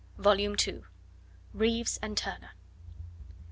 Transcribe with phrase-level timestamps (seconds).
[0.17, 0.81] Volume II.
[1.53, 2.53] (Reeves and Turner.)